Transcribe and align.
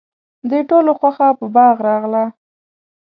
د 0.49 0.51
ټولو 0.69 0.91
خوښه 0.99 1.27
په 1.39 1.45
باغ 1.55 1.75
راغله. 1.87 2.23